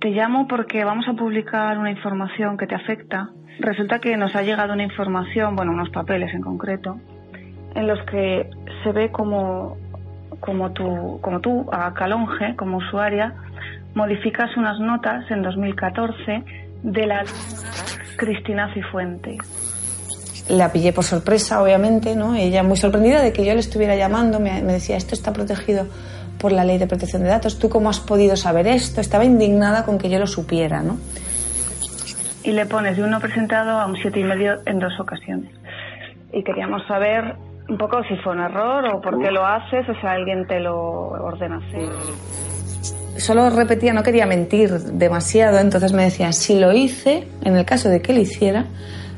Te 0.00 0.08
llamo 0.08 0.48
porque 0.48 0.82
vamos 0.82 1.06
a 1.06 1.12
publicar 1.12 1.78
una 1.78 1.92
información 1.92 2.56
que 2.56 2.66
te 2.66 2.74
afecta. 2.74 3.30
Resulta 3.60 4.00
que 4.00 4.16
nos 4.16 4.34
ha 4.34 4.42
llegado 4.42 4.72
una 4.72 4.82
información, 4.82 5.54
bueno, 5.54 5.70
unos 5.70 5.90
papeles 5.90 6.34
en 6.34 6.40
concreto, 6.40 6.98
en 7.76 7.86
los 7.86 8.04
que 8.06 8.50
se 8.82 8.90
ve 8.90 9.12
como, 9.12 9.76
como, 10.40 10.72
tú, 10.72 11.20
como 11.22 11.38
tú, 11.38 11.68
a 11.70 11.94
Calonge, 11.94 12.56
como 12.56 12.78
usuaria, 12.78 13.36
modificas 13.94 14.56
unas 14.56 14.78
notas 14.80 15.30
en 15.30 15.42
2014 15.42 16.44
de 16.82 17.06
la 17.06 17.24
Cristina 18.16 18.72
Cifuentes. 18.74 19.38
La 20.48 20.72
pillé 20.72 20.92
por 20.92 21.04
sorpresa, 21.04 21.62
obviamente, 21.62 22.16
¿no? 22.16 22.34
Ella 22.34 22.62
muy 22.62 22.76
sorprendida 22.76 23.22
de 23.22 23.32
que 23.32 23.44
yo 23.44 23.52
le 23.52 23.60
estuviera 23.60 23.96
llamando, 23.96 24.40
me, 24.40 24.62
decía, 24.62 24.96
esto 24.96 25.14
está 25.14 25.32
protegido 25.32 25.86
por 26.38 26.52
la 26.52 26.64
ley 26.64 26.78
de 26.78 26.86
protección 26.86 27.22
de 27.22 27.28
datos, 27.28 27.58
¿tú 27.58 27.68
cómo 27.68 27.90
has 27.90 28.00
podido 28.00 28.36
saber 28.36 28.66
esto? 28.66 29.00
Estaba 29.00 29.24
indignada 29.24 29.84
con 29.84 29.98
que 29.98 30.08
yo 30.08 30.18
lo 30.18 30.26
supiera, 30.26 30.82
¿no? 30.82 30.98
Y 32.44 32.52
le 32.52 32.64
pones 32.66 32.96
de 32.96 33.02
uno 33.02 33.20
presentado 33.20 33.78
a 33.78 33.86
un 33.86 33.96
siete 33.96 34.20
y 34.20 34.24
medio 34.24 34.54
en 34.64 34.78
dos 34.78 34.98
ocasiones. 35.00 35.50
Y 36.32 36.42
queríamos 36.44 36.86
saber 36.86 37.34
un 37.68 37.76
poco 37.76 38.02
si 38.04 38.16
fue 38.18 38.32
un 38.32 38.40
error 38.40 38.86
o 38.94 39.00
por 39.00 39.20
qué 39.20 39.30
lo 39.30 39.44
haces 39.44 39.86
o 39.88 39.94
si 40.00 40.06
alguien 40.06 40.46
te 40.46 40.60
lo 40.60 41.08
ordena 41.08 41.58
hacer 41.58 42.47
solo 43.18 43.50
repetía, 43.50 43.92
no 43.92 44.02
quería 44.02 44.26
mentir 44.26 44.70
demasiado, 44.70 45.58
entonces 45.58 45.92
me 45.92 46.04
decía, 46.04 46.32
si 46.32 46.58
lo 46.58 46.72
hice, 46.72 47.28
en 47.44 47.56
el 47.56 47.64
caso 47.64 47.88
de 47.88 48.00
que 48.00 48.12
lo 48.12 48.20
hiciera, 48.20 48.66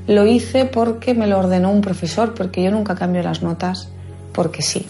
lo 0.07 0.27
hice 0.27 0.65
porque 0.65 1.15
me 1.15 1.27
lo 1.27 1.39
ordenó 1.39 1.71
un 1.71 1.81
profesor, 1.81 2.35
porque 2.35 2.63
yo 2.63 2.71
nunca 2.71 2.95
cambio 2.95 3.23
las 3.23 3.43
notas 3.43 3.93
porque 4.35 4.63
sí. 4.63 4.87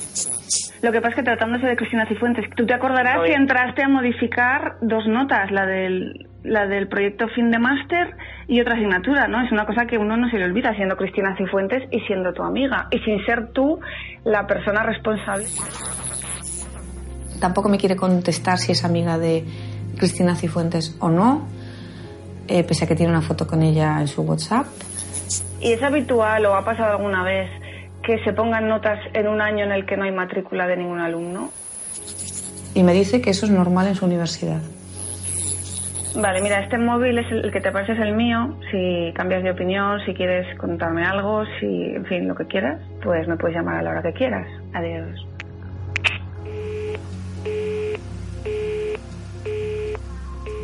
Lo 0.83 0.93
que 0.93 1.00
pasa 1.00 1.11
es 1.11 1.17
que 1.17 1.23
tratándose 1.23 1.67
de 1.67 1.76
Cristina 1.76 2.07
Cifuentes, 2.07 2.47
tú 2.57 2.64
te 2.64 2.73
acordarás 2.73 3.21
que 3.25 3.35
entraste 3.35 3.83
a 3.83 3.88
modificar 3.88 4.76
dos 4.81 5.07
notas, 5.07 5.50
la 5.50 5.67
del, 5.67 6.26
la 6.43 6.67
del 6.67 6.88
proyecto 6.88 7.29
fin 7.29 7.50
de 7.50 7.59
máster 7.59 8.14
y 8.49 8.61
otra 8.61 8.75
asignatura, 8.75 9.29
¿no? 9.29 9.45
Es 9.45 9.52
una 9.52 9.67
cosa 9.67 9.85
que 9.87 9.99
uno 9.99 10.17
no 10.17 10.31
se 10.31 10.38
le 10.38 10.45
olvida 10.45 10.75
siendo 10.75 10.97
Cristina 10.97 11.37
Cifuentes 11.37 11.83
y 11.90 12.00
siendo 12.00 12.33
tu 12.33 12.43
amiga 12.43 12.88
y 12.90 12.99
sin 13.00 13.25
ser 13.26 13.49
tú 13.52 13.79
la 14.25 14.47
persona 14.47 14.83
responsable. 14.83 15.45
Tampoco 17.41 17.69
me 17.69 17.79
quiere 17.79 17.97
contestar 17.97 18.59
si 18.59 18.73
es 18.73 18.85
amiga 18.85 19.19
de 19.19 19.45
Cristina 19.97 20.37
Cifuentes 20.37 20.97
o 21.01 21.09
no, 21.09 21.47
eh, 22.49 22.65
pese 22.65 22.85
a 22.85 22.89
que 22.89 22.95
tiene 22.95 23.11
una 23.11 23.23
foto 23.23 23.47
con 23.47 23.63
ella 23.63 24.01
en 24.01 24.09
su 24.09 24.23
WhatsApp. 24.23 24.67
¿Y 25.61 25.73
es 25.73 25.83
habitual 25.83 26.45
o 26.47 26.55
ha 26.55 26.65
pasado 26.65 26.93
alguna 26.93 27.23
vez 27.25 27.51
que 28.03 28.23
se 28.25 28.33
pongan 28.33 28.69
notas 28.69 28.99
en 29.13 29.29
un 29.29 29.41
año 29.41 29.65
en 29.65 29.73
el 29.73 29.87
que 29.87 29.97
no 29.97 30.05
hay 30.05 30.13
matrícula 30.13 30.67
de 30.67 30.77
ningún 30.77 31.01
alumno? 31.01 31.51
Y 32.75 32.83
me 32.83 32.93
dice 32.93 33.21
que 33.21 33.31
eso 33.31 33.47
es 33.47 33.53
normal 33.53 33.89
en 33.89 33.95
su 33.95 34.05
universidad. 34.05 34.61
Vale, 36.17 36.41
mira, 36.43 36.61
este 36.61 36.77
móvil 36.77 37.19
es 37.19 37.31
el, 37.31 37.53
que 37.53 37.61
te 37.61 37.71
parece 37.71 37.93
es 37.93 38.01
el 38.01 38.15
mío. 38.15 38.57
Si 38.71 39.13
cambias 39.15 39.43
de 39.43 39.53
opinión, 39.53 40.01
si 40.05 40.13
quieres 40.13 40.47
contarme 40.59 41.05
algo, 41.05 41.45
si, 41.61 41.67
en 41.67 42.05
fin, 42.05 42.27
lo 42.27 42.35
que 42.35 42.47
quieras, 42.47 42.81
pues 43.03 43.29
me 43.29 43.37
puedes 43.37 43.57
llamar 43.57 43.77
a 43.77 43.83
la 43.83 43.91
hora 43.91 44.03
que 44.03 44.13
quieras. 44.13 44.47
Adiós. 44.75 45.30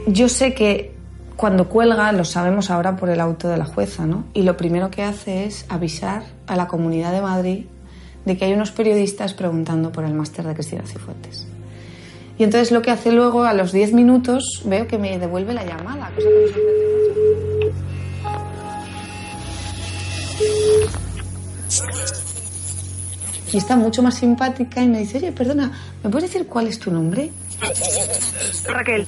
Yo 0.06 0.28
sé 0.28 0.54
que 0.54 0.94
cuando 1.36 1.68
cuelga, 1.68 2.12
lo 2.12 2.24
sabemos 2.24 2.70
ahora 2.70 2.96
por 2.96 3.10
el 3.10 3.20
auto 3.20 3.48
de 3.48 3.56
la 3.56 3.66
jueza, 3.66 4.06
¿no? 4.06 4.24
Y 4.32 4.42
lo 4.42 4.56
primero 4.56 4.90
que 4.90 5.02
hace 5.02 5.44
es 5.44 5.66
avisar 5.68 6.22
a 6.46 6.56
la 6.56 6.66
Comunidad 6.66 7.12
de 7.12 7.20
Madrid 7.20 7.66
de 8.24 8.36
que 8.36 8.44
hay 8.44 8.52
unos 8.52 8.72
periodistas 8.72 9.34
preguntando 9.34 9.92
por 9.92 10.04
el 10.04 10.14
máster 10.14 10.46
de 10.46 10.54
Cristina 10.54 10.84
Cifuentes. 10.86 11.46
Y 12.38 12.44
entonces 12.44 12.72
lo 12.72 12.82
que 12.82 12.90
hace 12.90 13.12
luego, 13.12 13.44
a 13.44 13.52
los 13.52 13.72
10 13.72 13.92
minutos, 13.92 14.62
veo 14.64 14.86
que 14.86 14.98
me 14.98 15.18
devuelve 15.18 15.54
la 15.54 15.64
llamada, 15.64 16.10
cosa 16.14 16.28
que. 21.70 22.15
Y 23.56 23.58
está 23.58 23.74
mucho 23.74 24.02
más 24.02 24.16
simpática 24.16 24.82
y 24.82 24.86
me 24.86 24.98
dice, 24.98 25.16
oye, 25.16 25.32
perdona, 25.32 25.72
¿me 26.04 26.10
puedes 26.10 26.30
decir 26.30 26.46
cuál 26.46 26.66
es 26.66 26.78
tu 26.78 26.90
nombre? 26.90 27.30
Raquel. 28.66 29.06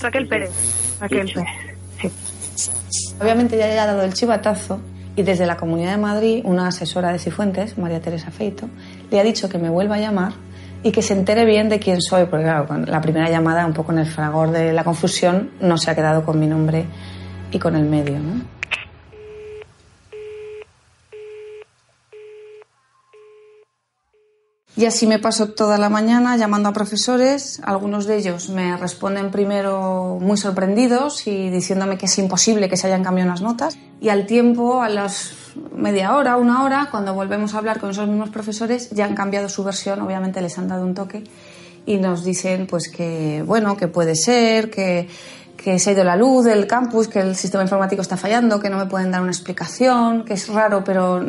Raquel 0.00 0.26
Pérez. 0.26 0.50
Raquel 0.98 1.30
Pérez. 1.30 2.10
Sí. 2.54 2.70
Obviamente 3.20 3.58
ya 3.58 3.66
ha 3.66 3.86
dado 3.86 4.00
el 4.00 4.14
chivatazo 4.14 4.80
y 5.14 5.24
desde 5.24 5.44
la 5.44 5.58
Comunidad 5.58 5.90
de 5.90 5.98
Madrid 5.98 6.40
una 6.44 6.68
asesora 6.68 7.12
de 7.12 7.18
Cifuentes, 7.18 7.76
María 7.76 8.00
Teresa 8.00 8.30
Feito, 8.30 8.66
le 9.10 9.20
ha 9.20 9.22
dicho 9.22 9.50
que 9.50 9.58
me 9.58 9.68
vuelva 9.68 9.96
a 9.96 10.00
llamar 10.00 10.32
y 10.82 10.90
que 10.90 11.02
se 11.02 11.12
entere 11.12 11.44
bien 11.44 11.68
de 11.68 11.80
quién 11.80 12.00
soy, 12.00 12.24
porque 12.24 12.44
claro, 12.44 12.66
con 12.66 12.86
la 12.86 13.02
primera 13.02 13.28
llamada, 13.28 13.66
un 13.66 13.74
poco 13.74 13.92
en 13.92 13.98
el 13.98 14.06
fragor 14.06 14.52
de 14.52 14.72
la 14.72 14.84
confusión, 14.84 15.50
no 15.60 15.76
se 15.76 15.90
ha 15.90 15.94
quedado 15.94 16.24
con 16.24 16.40
mi 16.40 16.46
nombre 16.46 16.86
y 17.50 17.58
con 17.58 17.76
el 17.76 17.84
medio, 17.84 18.20
¿no? 18.20 18.59
Y 24.76 24.86
así 24.86 25.06
me 25.06 25.18
paso 25.18 25.48
toda 25.48 25.78
la 25.78 25.88
mañana 25.88 26.36
llamando 26.36 26.68
a 26.68 26.72
profesores. 26.72 27.60
Algunos 27.64 28.06
de 28.06 28.16
ellos 28.16 28.48
me 28.50 28.76
responden 28.76 29.30
primero 29.30 30.18
muy 30.20 30.36
sorprendidos 30.36 31.26
y 31.26 31.50
diciéndome 31.50 31.98
que 31.98 32.06
es 32.06 32.18
imposible 32.18 32.68
que 32.68 32.76
se 32.76 32.86
hayan 32.86 33.02
cambiado 33.02 33.30
unas 33.30 33.42
notas. 33.42 33.76
Y 34.00 34.08
al 34.08 34.26
tiempo, 34.26 34.80
a 34.80 34.88
las 34.88 35.32
media 35.74 36.16
hora, 36.16 36.36
una 36.36 36.64
hora, 36.64 36.88
cuando 36.90 37.14
volvemos 37.14 37.54
a 37.54 37.58
hablar 37.58 37.80
con 37.80 37.90
esos 37.90 38.08
mismos 38.08 38.30
profesores, 38.30 38.90
ya 38.90 39.04
han 39.04 39.14
cambiado 39.14 39.48
su 39.48 39.64
versión, 39.64 40.00
obviamente 40.00 40.40
les 40.40 40.56
han 40.58 40.68
dado 40.68 40.84
un 40.84 40.94
toque 40.94 41.24
y 41.86 41.96
nos 41.96 42.24
dicen 42.24 42.66
pues 42.66 42.88
que 42.88 43.42
bueno, 43.44 43.76
que 43.76 43.88
puede 43.88 44.14
ser, 44.14 44.70
que, 44.70 45.08
que 45.56 45.78
se 45.78 45.90
ha 45.90 45.92
ido 45.94 46.04
la 46.04 46.16
luz 46.16 46.44
del 46.44 46.66
campus, 46.66 47.08
que 47.08 47.20
el 47.20 47.34
sistema 47.34 47.62
informático 47.62 48.02
está 48.02 48.16
fallando, 48.16 48.60
que 48.60 48.70
no 48.70 48.78
me 48.78 48.86
pueden 48.86 49.10
dar 49.10 49.20
una 49.20 49.32
explicación, 49.32 50.24
que 50.24 50.34
es 50.34 50.48
raro 50.48 50.84
pero 50.84 51.24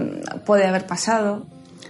puede 0.45 0.65
haber 0.65 0.85
pasado. 0.85 1.43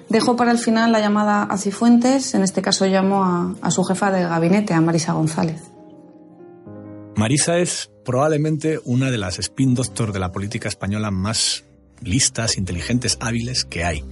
Dejo 0.10 0.36
para 0.36 0.51
el 0.51 0.57
final 0.57 0.91
la 0.91 1.00
llamada 1.00 1.43
a 1.43 1.57
Cifuentes, 1.57 2.33
en 2.33 2.43
este 2.43 2.62
caso 2.62 2.86
llamo 2.86 3.24
a, 3.24 3.55
a 3.62 3.71
su 3.71 3.83
jefa 3.83 4.12
de 4.12 4.24
gabinete, 4.24 4.74
a 4.74 4.81
Marisa 4.81 5.13
González. 5.13 5.62
Marisa 7.15 7.57
es 7.57 7.91
probablemente 8.03 8.79
una 8.83 9.12
de 9.12 9.17
las 9.17 9.39
spin 9.39 9.74
doctor 9.74 10.12
de 10.12 10.19
la 10.19 10.31
política 10.31 10.67
española 10.67 11.12
más 11.12 11.65
listas, 12.01 12.57
inteligentes, 12.57 13.17
hábiles 13.19 13.65
que 13.65 13.83
hay. 13.83 14.03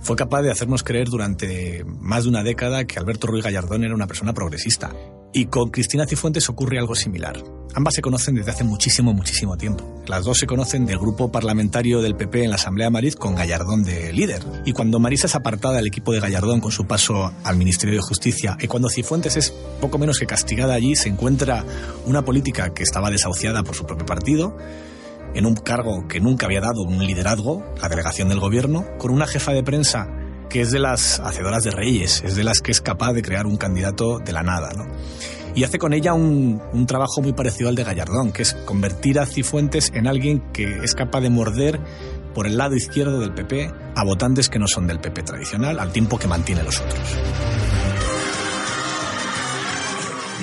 Fue 0.00 0.16
capaz 0.16 0.42
de 0.42 0.50
hacernos 0.50 0.82
creer 0.82 1.08
durante 1.08 1.82
más 1.84 2.24
de 2.24 2.30
una 2.30 2.42
década 2.42 2.84
que 2.84 2.98
Alberto 2.98 3.26
Ruiz 3.26 3.42
Gallardón 3.42 3.84
era 3.84 3.94
una 3.94 4.06
persona 4.06 4.34
progresista. 4.34 4.92
Y 5.36 5.46
con 5.46 5.70
Cristina 5.70 6.06
Cifuentes 6.06 6.48
ocurre 6.48 6.78
algo 6.78 6.94
similar. 6.94 7.42
Ambas 7.74 7.94
se 7.94 8.02
conocen 8.02 8.36
desde 8.36 8.52
hace 8.52 8.62
muchísimo, 8.62 9.12
muchísimo 9.12 9.56
tiempo. 9.56 9.84
Las 10.06 10.24
dos 10.24 10.38
se 10.38 10.46
conocen 10.46 10.86
del 10.86 10.96
grupo 10.96 11.32
parlamentario 11.32 12.00
del 12.00 12.14
PP 12.14 12.44
en 12.44 12.50
la 12.50 12.54
Asamblea 12.54 12.86
de 12.86 12.92
Madrid 12.92 13.14
con 13.14 13.34
Gallardón 13.34 13.82
de 13.82 14.12
líder. 14.12 14.44
Y 14.64 14.72
cuando 14.72 15.00
Marisa 15.00 15.26
es 15.26 15.34
apartada 15.34 15.74
del 15.74 15.88
equipo 15.88 16.12
de 16.12 16.20
Gallardón 16.20 16.60
con 16.60 16.70
su 16.70 16.86
paso 16.86 17.32
al 17.42 17.56
Ministerio 17.56 17.96
de 17.96 18.00
Justicia 18.00 18.56
y 18.60 18.68
cuando 18.68 18.88
Cifuentes 18.88 19.36
es 19.36 19.50
poco 19.80 19.98
menos 19.98 20.20
que 20.20 20.26
castigada 20.26 20.74
allí, 20.74 20.94
se 20.94 21.08
encuentra 21.08 21.64
una 22.06 22.24
política 22.24 22.72
que 22.72 22.84
estaba 22.84 23.10
desahuciada 23.10 23.64
por 23.64 23.74
su 23.74 23.86
propio 23.86 24.06
partido, 24.06 24.56
en 25.34 25.46
un 25.46 25.56
cargo 25.56 26.06
que 26.06 26.20
nunca 26.20 26.46
había 26.46 26.60
dado 26.60 26.82
un 26.82 27.04
liderazgo, 27.04 27.74
la 27.82 27.88
delegación 27.88 28.28
del 28.28 28.38
gobierno, 28.38 28.86
con 28.98 29.10
una 29.10 29.26
jefa 29.26 29.50
de 29.50 29.64
prensa 29.64 30.06
que 30.54 30.60
es 30.60 30.70
de 30.70 30.78
las 30.78 31.18
hacedoras 31.18 31.64
de 31.64 31.72
reyes, 31.72 32.22
es 32.24 32.36
de 32.36 32.44
las 32.44 32.60
que 32.60 32.70
es 32.70 32.80
capaz 32.80 33.12
de 33.12 33.22
crear 33.22 33.44
un 33.44 33.56
candidato 33.56 34.20
de 34.20 34.30
la 34.30 34.44
nada. 34.44 34.70
¿no? 34.72 34.86
Y 35.56 35.64
hace 35.64 35.80
con 35.80 35.92
ella 35.92 36.14
un, 36.14 36.62
un, 36.72 36.86
trabajo 36.86 37.22
muy 37.22 37.32
parecido 37.32 37.68
al 37.68 37.74
de 37.74 37.82
Gallardón, 37.82 38.30
que 38.30 38.42
es 38.42 38.54
convertir 38.64 39.18
a 39.18 39.26
Cifuentes 39.26 39.90
en 39.96 40.06
alguien 40.06 40.52
que 40.52 40.84
es 40.84 40.94
capaz 40.94 41.22
de 41.22 41.30
morder 41.30 41.80
por 42.36 42.46
el 42.46 42.56
lado 42.56 42.76
izquierdo 42.76 43.18
del 43.18 43.34
PP 43.34 43.72
a 43.96 44.04
votantes 44.04 44.48
que 44.48 44.60
no 44.60 44.68
son 44.68 44.86
del 44.86 45.00
PP 45.00 45.24
tradicional, 45.24 45.80
al 45.80 45.90
tiempo 45.90 46.20
que 46.20 46.28
mantiene 46.28 46.62
los 46.62 46.80
otros. 46.80 47.00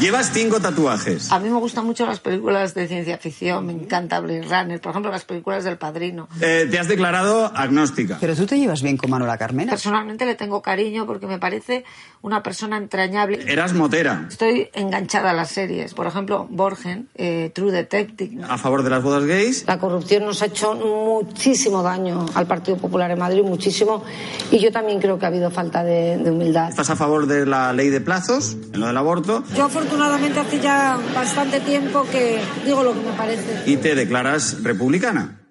Llevas 0.01 0.31
cinco 0.33 0.59
tatuajes. 0.59 1.31
A 1.31 1.37
mí 1.39 1.47
me 1.47 1.59
gustan 1.59 1.85
mucho 1.85 2.07
las 2.07 2.19
películas 2.19 2.73
de 2.73 2.87
ciencia 2.87 3.19
ficción, 3.19 3.67
me 3.67 3.73
encanta 3.73 4.19
Blade 4.19 4.41
Runner, 4.41 4.81
por 4.81 4.89
ejemplo 4.89 5.11
las 5.11 5.25
películas 5.25 5.63
del 5.63 5.77
Padrino. 5.77 6.27
Eh, 6.41 6.67
te 6.71 6.79
has 6.79 6.87
declarado 6.87 7.51
agnóstica. 7.55 8.17
Pero 8.19 8.35
tú 8.35 8.47
te 8.47 8.57
llevas 8.57 8.81
bien 8.81 8.97
con 8.97 9.11
Manuela 9.11 9.37
Carmena. 9.37 9.69
Personalmente 9.69 10.25
le 10.25 10.33
tengo 10.33 10.63
cariño 10.63 11.05
porque 11.05 11.27
me 11.27 11.37
parece 11.37 11.85
una 12.23 12.41
persona 12.41 12.77
entrañable. 12.77 13.45
Eras 13.45 13.73
motera. 13.75 14.25
Estoy 14.27 14.69
enganchada 14.73 15.29
a 15.29 15.33
las 15.33 15.51
series, 15.51 15.93
por 15.93 16.07
ejemplo 16.07 16.47
Borgen, 16.49 17.07
eh, 17.13 17.51
True 17.53 17.71
Detective. 17.71 18.43
¿A 18.49 18.57
favor 18.57 18.81
de 18.81 18.89
las 18.89 19.03
bodas 19.03 19.25
gays? 19.25 19.65
La 19.67 19.77
corrupción 19.77 20.25
nos 20.25 20.41
ha 20.41 20.47
hecho 20.47 20.73
muchísimo 20.73 21.83
daño 21.83 22.25
al 22.33 22.47
Partido 22.47 22.77
Popular 22.77 23.11
en 23.11 23.19
Madrid, 23.19 23.43
muchísimo, 23.43 24.03
y 24.49 24.57
yo 24.57 24.71
también 24.71 24.99
creo 24.99 25.19
que 25.19 25.25
ha 25.25 25.27
habido 25.27 25.51
falta 25.51 25.83
de, 25.83 26.17
de 26.17 26.31
humildad. 26.31 26.69
¿Estás 26.69 26.89
a 26.89 26.95
favor 26.95 27.27
de 27.27 27.45
la 27.45 27.71
ley 27.71 27.89
de 27.89 28.01
plazos, 28.01 28.57
en 28.73 28.79
lo 28.79 28.87
del 28.87 28.97
aborto? 28.97 29.43
Yo 29.55 29.69
afortunadamente 29.91 30.39
hace 30.39 30.59
ya 30.61 30.97
bastante 31.13 31.59
tiempo 31.59 32.05
que 32.09 32.39
digo 32.65 32.81
lo 32.81 32.93
que 32.93 33.01
me 33.01 33.11
parece. 33.11 33.63
¿Y 33.65 33.75
te 33.75 33.93
declaras 33.93 34.63
republicana? 34.63 35.41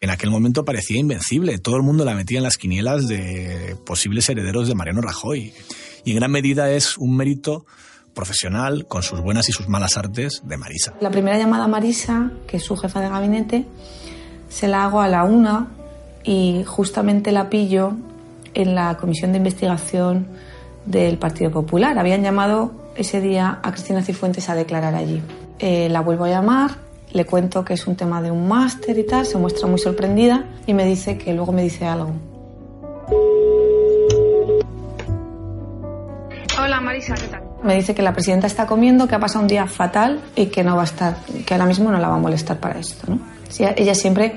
En 0.00 0.10
aquel 0.10 0.30
momento 0.30 0.64
parecía 0.64 0.98
invencible. 0.98 1.58
Todo 1.58 1.76
el 1.76 1.82
mundo 1.82 2.04
la 2.04 2.14
metía 2.14 2.38
en 2.38 2.44
las 2.44 2.58
quinielas 2.58 3.08
de 3.08 3.76
posibles 3.86 4.28
herederos 4.28 4.68
de 4.68 4.74
Mariano 4.74 5.00
Rajoy. 5.00 5.54
Y 6.04 6.10
en 6.10 6.16
gran 6.16 6.30
medida 6.30 6.70
es 6.70 6.98
un 6.98 7.16
mérito 7.16 7.64
profesional, 8.12 8.86
con 8.86 9.02
sus 9.02 9.20
buenas 9.20 9.48
y 9.48 9.52
sus 9.52 9.68
malas 9.68 9.96
artes, 9.96 10.42
de 10.44 10.58
Marisa. 10.58 10.92
La 11.00 11.10
primera 11.10 11.38
llamada 11.38 11.64
a 11.64 11.68
Marisa, 11.68 12.30
que 12.46 12.58
es 12.58 12.64
su 12.64 12.76
jefa 12.76 13.00
de 13.00 13.08
gabinete, 13.08 13.64
se 14.50 14.68
la 14.68 14.84
hago 14.84 15.00
a 15.00 15.08
la 15.08 15.24
una 15.24 15.68
y 16.24 16.62
justamente 16.66 17.32
la 17.32 17.48
pillo 17.48 17.94
en 18.52 18.74
la 18.74 18.98
comisión 18.98 19.32
de 19.32 19.38
investigación 19.38 20.26
del 20.84 21.16
Partido 21.16 21.50
Popular. 21.50 21.98
Habían 21.98 22.22
llamado 22.22 22.81
ese 22.96 23.20
día 23.20 23.58
a 23.62 23.72
Cristina 23.72 24.02
Cifuentes 24.02 24.48
a 24.48 24.54
declarar 24.54 24.94
allí. 24.94 25.22
Eh, 25.58 25.88
la 25.90 26.00
vuelvo 26.00 26.24
a 26.24 26.28
llamar, 26.28 26.72
le 27.12 27.24
cuento 27.24 27.64
que 27.64 27.74
es 27.74 27.86
un 27.86 27.96
tema 27.96 28.22
de 28.22 28.30
un 28.30 28.48
máster 28.48 28.98
y 28.98 29.04
tal, 29.04 29.26
se 29.26 29.38
muestra 29.38 29.68
muy 29.68 29.78
sorprendida 29.78 30.44
y 30.66 30.74
me 30.74 30.84
dice 30.84 31.18
que 31.18 31.32
luego 31.34 31.52
me 31.52 31.62
dice 31.62 31.86
algo. 31.86 32.12
Hola 36.58 36.80
Marisa, 36.80 37.14
¿qué 37.14 37.28
tal? 37.28 37.42
Me 37.62 37.76
dice 37.76 37.94
que 37.94 38.02
la 38.02 38.12
presidenta 38.12 38.46
está 38.46 38.66
comiendo, 38.66 39.06
que 39.06 39.14
ha 39.14 39.20
pasado 39.20 39.42
un 39.42 39.48
día 39.48 39.66
fatal 39.66 40.20
y 40.34 40.46
que 40.46 40.64
no 40.64 40.74
va 40.74 40.82
a 40.82 40.84
estar, 40.84 41.16
que 41.46 41.54
ahora 41.54 41.66
mismo 41.66 41.90
no 41.90 41.98
la 41.98 42.08
va 42.08 42.16
a 42.16 42.18
molestar 42.18 42.58
para 42.58 42.78
esto. 42.80 43.06
¿no? 43.08 43.20
Ella 43.76 43.94
siempre 43.94 44.36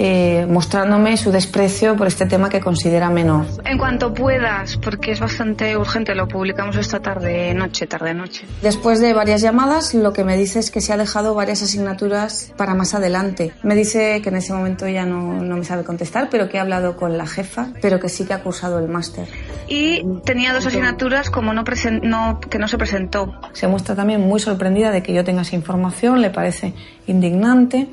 eh, 0.00 0.46
mostrándome 0.48 1.16
su 1.16 1.32
desprecio 1.32 1.96
por 1.96 2.06
este 2.06 2.24
tema 2.26 2.48
que 2.48 2.60
considera 2.60 3.10
menor. 3.10 3.46
En 3.64 3.78
cuanto 3.78 4.14
puedas, 4.14 4.76
porque 4.76 5.10
es 5.10 5.18
bastante 5.18 5.76
urgente, 5.76 6.14
lo 6.14 6.28
publicamos 6.28 6.76
esta 6.76 7.00
tarde, 7.00 7.52
noche, 7.52 7.88
tarde, 7.88 8.14
noche. 8.14 8.46
Después 8.62 9.00
de 9.00 9.12
varias 9.12 9.42
llamadas, 9.42 9.94
lo 9.94 10.12
que 10.12 10.22
me 10.22 10.36
dice 10.36 10.60
es 10.60 10.70
que 10.70 10.80
se 10.80 10.92
ha 10.92 10.96
dejado 10.96 11.34
varias 11.34 11.62
asignaturas 11.62 12.52
para 12.56 12.74
más 12.74 12.94
adelante. 12.94 13.52
Me 13.64 13.74
dice 13.74 14.22
que 14.22 14.28
en 14.28 14.36
ese 14.36 14.52
momento 14.52 14.86
ya 14.86 15.04
no, 15.04 15.42
no 15.42 15.56
me 15.56 15.64
sabe 15.64 15.82
contestar, 15.82 16.28
pero 16.30 16.48
que 16.48 16.58
ha 16.58 16.62
hablado 16.62 16.96
con 16.96 17.18
la 17.18 17.26
jefa, 17.26 17.68
pero 17.82 17.98
que 17.98 18.08
sí 18.08 18.24
que 18.24 18.34
ha 18.34 18.42
cursado 18.44 18.78
el 18.78 18.86
máster. 18.88 19.26
Y 19.66 20.04
tenía 20.24 20.52
dos 20.52 20.64
asignaturas 20.64 21.28
como 21.28 21.52
no, 21.52 21.64
presen- 21.64 22.02
no 22.02 22.38
que 22.38 22.60
no 22.60 22.68
se 22.68 22.78
presentó. 22.78 23.34
Se 23.52 23.66
muestra 23.66 23.96
también 23.96 24.20
muy 24.20 24.38
sorprendida 24.38 24.92
de 24.92 25.02
que 25.02 25.12
yo 25.12 25.24
tenga 25.24 25.42
esa 25.42 25.56
información, 25.56 26.20
le 26.22 26.30
parece 26.30 26.72
indignante. 27.08 27.88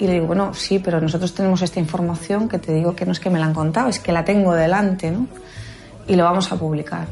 Y 0.00 0.06
le 0.06 0.14
digo, 0.14 0.26
bueno, 0.26 0.54
sí, 0.54 0.78
pero 0.78 0.98
nosotros 0.98 1.34
tenemos 1.34 1.60
esta 1.60 1.78
información 1.78 2.48
que 2.48 2.58
te 2.58 2.72
digo 2.72 2.96
que 2.96 3.04
no 3.04 3.12
es 3.12 3.20
que 3.20 3.28
me 3.28 3.38
la 3.38 3.44
han 3.44 3.52
contado, 3.52 3.90
es 3.90 4.00
que 4.00 4.12
la 4.12 4.24
tengo 4.24 4.54
delante, 4.54 5.10
¿no? 5.10 5.26
Y 6.08 6.16
lo 6.16 6.24
vamos 6.24 6.50
a 6.50 6.56
publicar. 6.56 7.06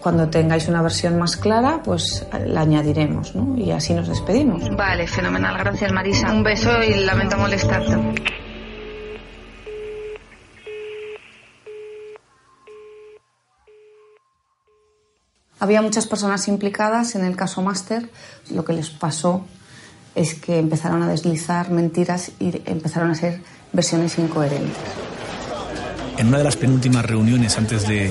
Cuando 0.00 0.28
tengáis 0.28 0.68
una 0.68 0.82
versión 0.82 1.18
más 1.18 1.36
clara, 1.36 1.82
pues 1.82 2.24
la 2.46 2.60
añadiremos, 2.60 3.34
¿no? 3.34 3.58
Y 3.58 3.72
así 3.72 3.92
nos 3.92 4.06
despedimos. 4.06 4.70
Vale, 4.76 5.08
fenomenal. 5.08 5.58
Gracias, 5.58 5.90
Marisa. 5.90 6.32
Un 6.32 6.44
beso 6.44 6.80
y 6.80 6.94
lamento 7.04 7.36
molestarte. 7.38 7.96
Había 15.58 15.82
muchas 15.82 16.06
personas 16.06 16.46
implicadas 16.46 17.16
en 17.16 17.24
el 17.24 17.34
caso 17.34 17.62
Máster. 17.62 18.08
Lo 18.50 18.64
que 18.64 18.74
les 18.74 18.90
pasó 18.90 19.44
es 20.16 20.34
que 20.34 20.58
empezaron 20.58 21.02
a 21.02 21.08
deslizar 21.08 21.70
mentiras 21.70 22.32
y 22.40 22.60
empezaron 22.66 23.10
a 23.10 23.14
ser 23.14 23.40
versiones 23.72 24.18
incoherentes. 24.18 24.76
En 26.18 26.28
una 26.28 26.38
de 26.38 26.44
las 26.44 26.56
penúltimas 26.56 27.04
reuniones 27.04 27.56
antes 27.58 27.86
de, 27.86 28.10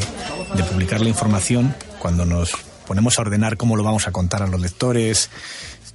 de 0.56 0.64
publicar 0.72 1.02
la 1.02 1.10
información, 1.10 1.74
cuando 2.00 2.26
nos 2.26 2.52
ponemos 2.88 3.18
a 3.18 3.24
ordenar 3.24 3.58
cómo 3.58 3.76
lo 3.76 3.84
vamos 3.84 4.08
a 4.08 4.12
contar 4.12 4.44
a 4.44 4.48
los 4.48 4.62
lectores, 4.62 5.30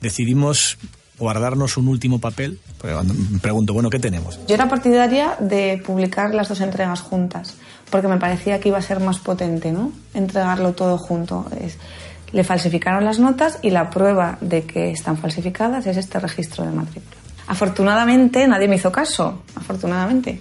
decidimos 0.00 0.76
guardarnos 1.18 1.76
un 1.76 1.86
último 1.88 2.18
papel. 2.18 2.58
Me 2.82 3.38
pregunto, 3.38 3.74
bueno, 3.74 3.90
¿qué 3.90 3.98
tenemos? 4.00 4.40
Yo 4.48 4.54
era 4.54 4.68
partidaria 4.68 5.36
de 5.38 5.80
publicar 5.86 6.34
las 6.34 6.48
dos 6.48 6.60
entregas 6.62 7.00
juntas, 7.00 7.54
porque 7.90 8.08
me 8.08 8.16
parecía 8.16 8.58
que 8.58 8.70
iba 8.70 8.78
a 8.78 8.82
ser 8.82 8.98
más 9.00 9.18
potente, 9.18 9.70
¿no? 9.70 9.92
Entregarlo 10.14 10.72
todo 10.72 10.98
junto. 10.98 11.46
Es- 11.60 11.76
le 12.32 12.44
falsificaron 12.44 13.04
las 13.04 13.18
notas 13.18 13.58
y 13.62 13.70
la 13.70 13.90
prueba 13.90 14.38
de 14.40 14.62
que 14.64 14.90
están 14.90 15.16
falsificadas 15.16 15.86
es 15.86 15.96
este 15.96 16.18
registro 16.20 16.64
de 16.64 16.70
matrícula. 16.70 17.16
Afortunadamente 17.46 18.46
nadie 18.46 18.68
me 18.68 18.76
hizo 18.76 18.92
caso, 18.92 19.42
afortunadamente. 19.56 20.40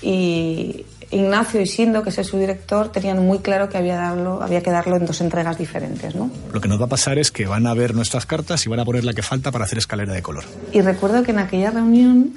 Y 0.00 0.86
Ignacio 1.10 1.60
y 1.60 1.66
Sindo, 1.66 2.02
que 2.02 2.10
es 2.10 2.26
su 2.26 2.38
director, 2.38 2.90
tenían 2.92 3.24
muy 3.24 3.38
claro 3.38 3.68
que 3.68 3.78
había, 3.78 3.96
darlo, 3.96 4.42
había 4.42 4.62
que 4.62 4.70
darlo 4.70 4.96
en 4.96 5.06
dos 5.06 5.20
entregas 5.20 5.56
diferentes, 5.58 6.14
¿no? 6.14 6.30
Lo 6.52 6.60
que 6.60 6.68
nos 6.68 6.80
va 6.80 6.84
a 6.84 6.88
pasar 6.88 7.18
es 7.18 7.30
que 7.30 7.46
van 7.46 7.66
a 7.66 7.74
ver 7.74 7.94
nuestras 7.94 8.26
cartas 8.26 8.64
y 8.66 8.68
van 8.68 8.80
a 8.80 8.84
poner 8.84 9.04
la 9.04 9.14
que 9.14 9.22
falta 9.22 9.50
para 9.50 9.64
hacer 9.64 9.78
escalera 9.78 10.12
de 10.12 10.22
color. 10.22 10.44
Y 10.72 10.82
recuerdo 10.82 11.22
que 11.22 11.30
en 11.30 11.38
aquella 11.38 11.70
reunión 11.70 12.34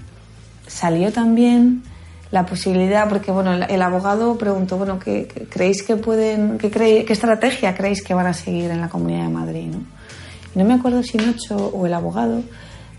salió 0.67 1.11
también 1.11 1.83
la 2.31 2.45
posibilidad, 2.45 3.09
porque 3.09 3.31
bueno, 3.31 3.53
el, 3.53 3.81
abogado 3.81 4.37
preguntó, 4.37 4.77
bueno, 4.77 4.99
¿qué, 4.99 5.27
qué 5.33 5.45
creéis 5.45 5.83
que 5.83 5.97
pueden, 5.97 6.57
qué, 6.57 6.71
cree- 6.71 7.03
qué 7.05 7.13
estrategia 7.13 7.75
creéis 7.75 8.01
que 8.03 8.13
van 8.13 8.27
a 8.27 8.33
seguir 8.33 8.71
en 8.71 8.79
la 8.81 8.87
Comunidad 8.89 9.23
de 9.23 9.29
Madrid? 9.29 9.67
¿no? 9.67 9.79
Y 10.55 10.59
no 10.59 10.65
me 10.65 10.73
acuerdo 10.73 11.03
si 11.03 11.17
Nacho 11.17 11.57
o 11.57 11.85
el 11.85 11.93
abogado 11.93 12.41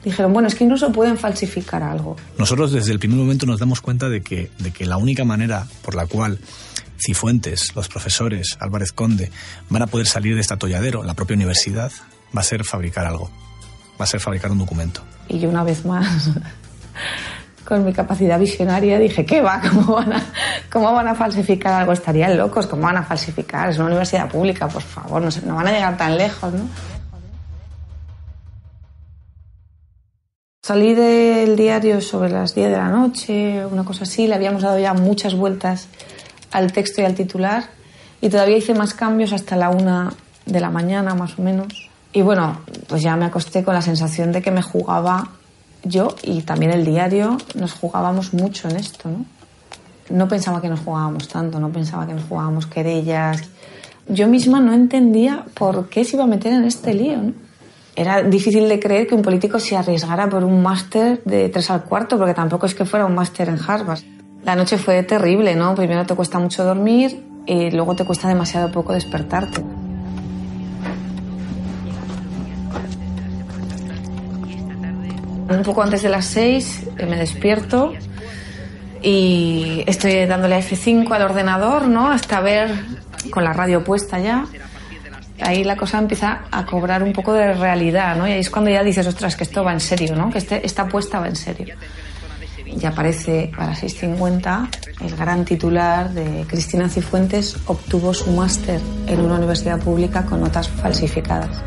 dijeron, 0.04 0.32
bueno, 0.32 0.48
es 0.48 0.54
que 0.54 0.64
incluso 0.64 0.90
pueden 0.92 1.16
falsificar 1.16 1.82
algo. 1.82 2.16
Nosotros 2.38 2.72
desde 2.72 2.92
el 2.92 2.98
primer 2.98 3.18
momento 3.18 3.46
nos 3.46 3.58
damos 3.60 3.80
cuenta 3.80 4.08
de 4.08 4.20
que, 4.20 4.50
de 4.58 4.70
que 4.70 4.84
la 4.84 4.96
única 4.98 5.24
manera 5.24 5.66
por 5.82 5.94
la 5.94 6.06
cual 6.06 6.38
Cifuentes, 7.04 7.74
los 7.74 7.88
profesores, 7.88 8.56
Álvarez 8.60 8.92
Conde, 8.92 9.30
van 9.70 9.82
a 9.82 9.86
poder 9.86 10.06
salir 10.06 10.34
de 10.34 10.40
este 10.40 10.54
atolladero, 10.54 11.02
la 11.02 11.14
propia 11.14 11.34
universidad, 11.36 11.90
va 12.36 12.42
a 12.42 12.44
ser 12.44 12.64
fabricar 12.64 13.06
algo, 13.06 13.30
va 14.00 14.04
a 14.04 14.06
ser 14.06 14.20
fabricar 14.20 14.50
un 14.52 14.58
documento. 14.58 15.02
Y 15.28 15.38
yo 15.40 15.48
una 15.48 15.64
vez 15.64 15.84
más, 15.84 16.30
con 17.72 17.86
mi 17.86 17.94
capacidad 17.94 18.38
visionaria, 18.38 18.98
dije, 18.98 19.24
¿qué 19.24 19.40
va? 19.40 19.58
¿Cómo 19.70 19.94
van 19.94 20.12
a, 20.12 20.22
cómo 20.70 20.92
van 20.92 21.08
a 21.08 21.14
falsificar 21.14 21.72
algo? 21.72 21.92
Estarían 21.92 22.36
locos, 22.36 22.66
¿cómo 22.66 22.82
van 22.82 22.98
a 22.98 23.02
falsificar? 23.02 23.70
Es 23.70 23.78
una 23.78 23.86
universidad 23.86 24.28
pública, 24.28 24.68
por 24.68 24.82
favor, 24.82 25.22
no, 25.22 25.30
no 25.46 25.54
van 25.54 25.68
a 25.68 25.72
llegar 25.72 25.96
tan 25.96 26.18
lejos, 26.18 26.52
¿no? 26.52 26.68
Salí 30.62 30.94
del 30.94 31.56
diario 31.56 32.02
sobre 32.02 32.28
las 32.28 32.54
10 32.54 32.72
de 32.72 32.76
la 32.76 32.88
noche, 32.88 33.64
una 33.64 33.84
cosa 33.84 34.02
así, 34.04 34.26
le 34.26 34.34
habíamos 34.34 34.60
dado 34.60 34.78
ya 34.78 34.92
muchas 34.92 35.34
vueltas 35.34 35.88
al 36.50 36.72
texto 36.72 37.00
y 37.00 37.06
al 37.06 37.14
titular 37.14 37.64
y 38.20 38.28
todavía 38.28 38.58
hice 38.58 38.74
más 38.74 38.92
cambios 38.92 39.32
hasta 39.32 39.56
la 39.56 39.70
una 39.70 40.12
de 40.44 40.60
la 40.60 40.68
mañana 40.68 41.14
más 41.14 41.38
o 41.38 41.42
menos. 41.42 41.88
Y 42.12 42.20
bueno, 42.20 42.60
pues 42.86 43.00
ya 43.00 43.16
me 43.16 43.24
acosté 43.24 43.64
con 43.64 43.72
la 43.72 43.80
sensación 43.80 44.30
de 44.30 44.42
que 44.42 44.50
me 44.50 44.60
jugaba 44.60 45.30
yo 45.84 46.14
y 46.22 46.42
también 46.42 46.72
el 46.72 46.84
diario, 46.84 47.38
nos 47.54 47.72
jugábamos 47.72 48.34
mucho 48.34 48.68
en 48.68 48.76
esto, 48.76 49.08
¿no? 49.08 49.24
No 50.10 50.28
pensaba 50.28 50.60
que 50.60 50.68
nos 50.68 50.80
jugábamos 50.80 51.28
tanto, 51.28 51.58
no 51.58 51.70
pensaba 51.70 52.06
que 52.06 52.14
nos 52.14 52.24
jugábamos 52.24 52.66
querellas. 52.66 53.42
Yo 54.08 54.28
misma 54.28 54.60
no 54.60 54.72
entendía 54.72 55.44
por 55.54 55.88
qué 55.88 56.04
se 56.04 56.16
iba 56.16 56.24
a 56.24 56.26
meter 56.26 56.52
en 56.52 56.64
este 56.64 56.92
lío, 56.92 57.16
¿no? 57.18 57.32
Era 57.94 58.22
difícil 58.22 58.68
de 58.68 58.80
creer 58.80 59.06
que 59.06 59.14
un 59.14 59.22
político 59.22 59.58
se 59.60 59.76
arriesgara 59.76 60.28
por 60.28 60.44
un 60.44 60.62
máster 60.62 61.22
de 61.24 61.48
tres 61.50 61.70
al 61.70 61.84
cuarto, 61.84 62.16
porque 62.16 62.32
tampoco 62.32 62.66
es 62.66 62.74
que 62.74 62.86
fuera 62.86 63.04
un 63.04 63.14
máster 63.14 63.48
en 63.48 63.58
Harvard. 63.66 64.00
La 64.44 64.56
noche 64.56 64.78
fue 64.78 65.02
terrible, 65.02 65.54
¿no? 65.54 65.74
Primero 65.74 66.06
te 66.06 66.14
cuesta 66.14 66.38
mucho 66.38 66.64
dormir 66.64 67.22
y 67.46 67.70
luego 67.70 67.94
te 67.94 68.04
cuesta 68.04 68.28
demasiado 68.28 68.72
poco 68.72 68.94
despertarte. 68.94 69.62
Un 75.56 75.62
poco 75.62 75.82
antes 75.82 76.02
de 76.02 76.08
las 76.08 76.24
seis 76.24 76.82
eh, 76.98 77.06
me 77.06 77.16
despierto 77.16 77.92
y 79.02 79.84
estoy 79.86 80.26
dándole 80.26 80.54
a 80.54 80.60
F5 80.60 81.10
al 81.12 81.22
ordenador, 81.22 81.88
¿no? 81.88 82.10
Hasta 82.10 82.40
ver 82.40 82.70
con 83.30 83.44
la 83.44 83.52
radio 83.52 83.84
puesta 83.84 84.18
ya. 84.18 84.46
Ahí 85.40 85.64
la 85.64 85.76
cosa 85.76 85.98
empieza 85.98 86.42
a 86.50 86.64
cobrar 86.64 87.02
un 87.02 87.12
poco 87.12 87.32
de 87.32 87.52
realidad, 87.52 88.16
¿no? 88.16 88.28
Y 88.28 88.32
ahí 88.32 88.40
es 88.40 88.50
cuando 88.50 88.70
ya 88.70 88.82
dices, 88.82 89.06
ostras, 89.06 89.36
que 89.36 89.44
esto 89.44 89.64
va 89.64 89.72
en 89.72 89.80
serio, 89.80 90.14
¿no? 90.14 90.30
Que 90.30 90.38
este, 90.38 90.64
esta 90.64 90.82
apuesta 90.82 91.18
va 91.18 91.28
en 91.28 91.36
serio. 91.36 91.74
Y 92.64 92.86
aparece 92.86 93.50
a 93.58 93.66
las 93.66 93.82
6.50 93.82 94.68
el 95.04 95.16
gran 95.16 95.44
titular 95.44 96.10
de 96.10 96.46
Cristina 96.46 96.88
Cifuentes 96.88 97.56
obtuvo 97.66 98.14
su 98.14 98.30
máster 98.30 98.80
en 99.06 99.20
una 99.20 99.34
universidad 99.34 99.80
pública 99.80 100.24
con 100.24 100.40
notas 100.40 100.68
falsificadas. 100.68 101.62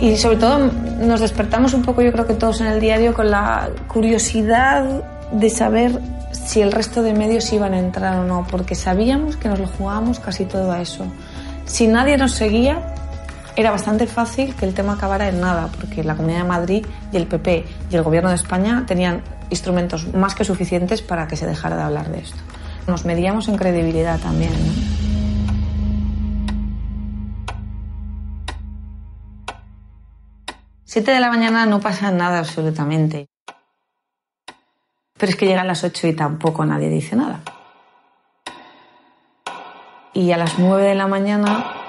Y 0.00 0.16
sobre 0.16 0.36
todo 0.36 0.70
nos 1.00 1.20
despertamos 1.20 1.72
un 1.74 1.82
poco, 1.82 2.02
yo 2.02 2.12
creo 2.12 2.26
que 2.26 2.34
todos 2.34 2.60
en 2.60 2.66
el 2.66 2.80
diario, 2.80 3.14
con 3.14 3.30
la 3.30 3.70
curiosidad 3.88 4.84
de 5.32 5.50
saber 5.50 5.98
si 6.32 6.60
el 6.60 6.72
resto 6.72 7.02
de 7.02 7.14
medios 7.14 7.52
iban 7.52 7.74
a 7.74 7.78
entrar 7.78 8.18
o 8.18 8.24
no, 8.24 8.46
porque 8.50 8.74
sabíamos 8.74 9.36
que 9.36 9.48
nos 9.48 9.58
lo 9.58 9.66
jugábamos 9.66 10.20
casi 10.20 10.44
todo 10.44 10.70
a 10.72 10.80
eso. 10.80 11.06
Si 11.64 11.86
nadie 11.86 12.16
nos 12.16 12.32
seguía, 12.32 12.94
era 13.56 13.70
bastante 13.70 14.06
fácil 14.06 14.54
que 14.54 14.66
el 14.66 14.74
tema 14.74 14.94
acabara 14.94 15.28
en 15.28 15.40
nada, 15.40 15.68
porque 15.78 16.04
la 16.04 16.14
Comunidad 16.14 16.42
de 16.42 16.48
Madrid 16.48 16.86
y 17.12 17.16
el 17.16 17.26
PP 17.26 17.64
y 17.90 17.96
el 17.96 18.02
Gobierno 18.02 18.28
de 18.28 18.36
España 18.36 18.84
tenían 18.86 19.22
instrumentos 19.48 20.12
más 20.14 20.34
que 20.34 20.44
suficientes 20.44 21.02
para 21.02 21.26
que 21.26 21.36
se 21.36 21.46
dejara 21.46 21.76
de 21.76 21.82
hablar 21.82 22.10
de 22.10 22.20
esto. 22.20 22.38
Nos 22.86 23.04
medíamos 23.04 23.48
en 23.48 23.56
credibilidad 23.56 24.18
también. 24.18 24.52
Siete 31.00 31.12
de 31.12 31.20
la 31.20 31.30
mañana 31.30 31.64
no 31.64 31.80
pasa 31.80 32.10
nada 32.10 32.40
absolutamente. 32.40 33.30
Pero 35.16 35.30
es 35.30 35.34
que 35.34 35.46
llegan 35.46 35.66
las 35.66 35.82
ocho 35.82 36.06
y 36.06 36.12
tampoco 36.12 36.62
nadie 36.66 36.90
dice 36.90 37.16
nada. 37.16 37.40
Y 40.12 40.30
a 40.32 40.36
las 40.36 40.58
nueve 40.58 40.82
de 40.82 40.94
la 40.94 41.06
mañana 41.06 41.79